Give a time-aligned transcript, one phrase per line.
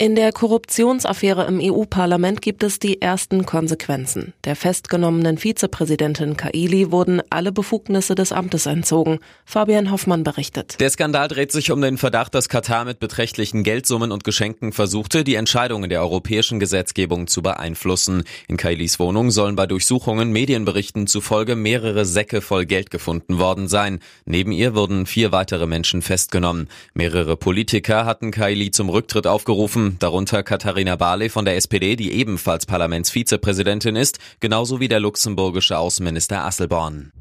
[0.00, 4.32] In der Korruptionsaffäre im EU-Parlament gibt es die ersten Konsequenzen.
[4.44, 9.18] Der festgenommenen Vizepräsidentin Kaili wurden alle Befugnisse des Amtes entzogen.
[9.44, 10.76] Fabian Hoffmann berichtet.
[10.78, 15.24] Der Skandal dreht sich um den Verdacht, dass Katar mit beträchtlichen Geldsummen und Geschenken versuchte,
[15.24, 18.22] die Entscheidungen der europäischen Gesetzgebung zu beeinflussen.
[18.46, 23.98] In Kailis Wohnung sollen bei Durchsuchungen Medienberichten zufolge mehrere Säcke voll Geld gefunden worden sein.
[24.26, 26.68] Neben ihr wurden vier weitere Menschen festgenommen.
[26.94, 32.66] Mehrere Politiker hatten Kaili zum Rücktritt aufgerufen darunter Katharina Barley von der SPD, die ebenfalls
[32.66, 37.12] Parlamentsvizepräsidentin ist, genauso wie der luxemburgische Außenminister Asselborn.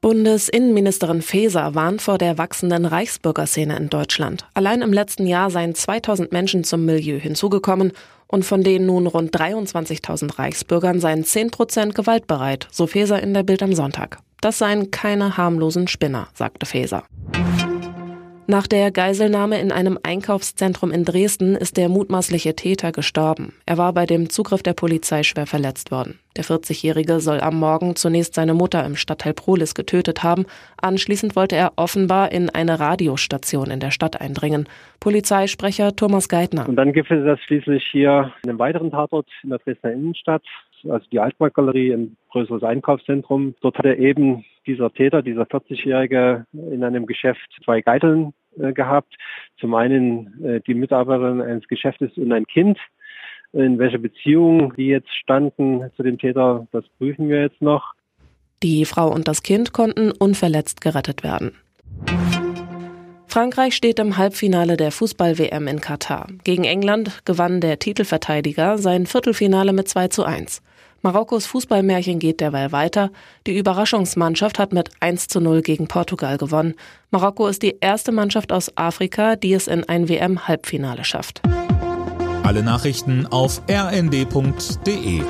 [0.00, 4.46] Bundesinnenministerin Faeser warnt vor der wachsenden Reichsbürgerszene in Deutschland.
[4.54, 7.92] Allein im letzten Jahr seien 2000 Menschen zum Milieu hinzugekommen
[8.28, 13.42] und von denen nun rund 23.000 Reichsbürgern seien 10 Prozent gewaltbereit, so Faeser in der
[13.42, 14.18] Bild am Sonntag.
[14.40, 17.04] Das seien keine harmlosen Spinner, sagte Faeser.
[18.50, 23.52] Nach der Geiselnahme in einem Einkaufszentrum in Dresden ist der mutmaßliche Täter gestorben.
[23.66, 26.18] Er war bei dem Zugriff der Polizei schwer verletzt worden.
[26.34, 30.46] Der 40-Jährige soll am Morgen zunächst seine Mutter im Stadtteil Prolis getötet haben.
[30.80, 34.66] Anschließend wollte er offenbar in eine Radiostation in der Stadt eindringen.
[34.98, 36.66] Polizeisprecher Thomas Geithner.
[36.66, 40.42] Und dann gibt es das schließlich hier in einem weiteren Tatort in der Dresdner Innenstadt
[40.84, 43.54] also die Altmarktgalerie, ein größeres Einkaufszentrum.
[43.60, 49.14] Dort hat er eben dieser Täter, dieser 40-Jährige, in einem Geschäft zwei Geiteln äh, gehabt.
[49.58, 52.78] Zum einen äh, die Mitarbeiterin eines Geschäftes und ein Kind.
[53.52, 57.94] In welcher Beziehung die jetzt standen zu dem Täter, das prüfen wir jetzt noch.
[58.62, 61.52] Die Frau und das Kind konnten unverletzt gerettet werden.
[63.28, 66.28] Frankreich steht im Halbfinale der Fußball-WM in Katar.
[66.44, 70.62] Gegen England gewann der Titelverteidiger sein Viertelfinale mit 2 zu 1.
[71.02, 73.10] Marokkos Fußballmärchen geht derweil weiter.
[73.46, 76.74] Die Überraschungsmannschaft hat mit 1 zu 0 gegen Portugal gewonnen.
[77.10, 81.42] Marokko ist die erste Mannschaft aus Afrika, die es in ein WM-Halbfinale schafft.
[82.42, 85.22] Alle Nachrichten auf rnd.de